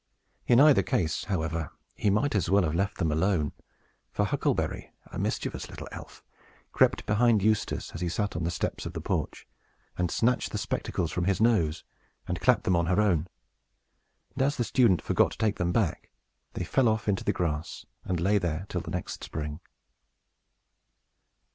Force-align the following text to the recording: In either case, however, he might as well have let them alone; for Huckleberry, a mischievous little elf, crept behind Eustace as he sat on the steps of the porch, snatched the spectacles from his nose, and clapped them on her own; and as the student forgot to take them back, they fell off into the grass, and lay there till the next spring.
In 0.47 0.59
either 0.59 0.81
case, 0.81 1.25
however, 1.25 1.69
he 1.93 2.09
might 2.09 2.33
as 2.33 2.49
well 2.49 2.63
have 2.63 2.73
let 2.73 2.95
them 2.95 3.11
alone; 3.11 3.51
for 4.11 4.25
Huckleberry, 4.25 4.91
a 5.11 5.19
mischievous 5.19 5.69
little 5.69 5.87
elf, 5.91 6.23
crept 6.71 7.05
behind 7.05 7.43
Eustace 7.43 7.91
as 7.91 8.01
he 8.01 8.09
sat 8.09 8.35
on 8.35 8.43
the 8.43 8.49
steps 8.49 8.87
of 8.87 8.93
the 8.93 8.99
porch, 8.99 9.47
snatched 10.09 10.51
the 10.51 10.57
spectacles 10.57 11.11
from 11.11 11.25
his 11.25 11.39
nose, 11.39 11.83
and 12.27 12.41
clapped 12.41 12.63
them 12.63 12.75
on 12.75 12.87
her 12.87 12.99
own; 12.99 13.27
and 14.33 14.41
as 14.41 14.55
the 14.57 14.63
student 14.63 15.03
forgot 15.03 15.33
to 15.33 15.37
take 15.37 15.57
them 15.57 15.71
back, 15.71 16.09
they 16.53 16.63
fell 16.63 16.87
off 16.87 17.07
into 17.07 17.23
the 17.23 17.31
grass, 17.31 17.85
and 18.03 18.19
lay 18.19 18.39
there 18.39 18.65
till 18.69 18.81
the 18.81 18.89
next 18.89 19.23
spring. 19.23 19.59